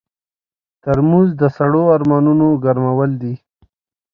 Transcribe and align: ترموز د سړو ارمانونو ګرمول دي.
ترموز 0.83 1.29
د 1.41 1.43
سړو 1.55 1.83
ارمانونو 1.95 2.47
ګرمول 2.63 3.11
دي. 3.21 3.33